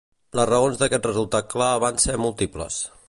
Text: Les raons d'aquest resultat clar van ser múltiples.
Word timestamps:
Les 0.37 0.47
raons 0.49 0.79
d'aquest 0.79 1.05
resultat 1.09 1.53
clar 1.53 1.71
van 1.85 2.01
ser 2.07 2.17
múltiples. 2.27 2.81